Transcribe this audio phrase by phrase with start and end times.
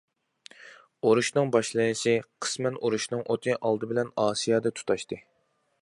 [1.09, 2.15] ئۇرۇشنىڭ باشلىنىشى
[2.47, 5.23] قىسمەن ئۇرۇشنىڭ ئوتى ئالدى بىلەن ئاسىيادا تۇتاشتى.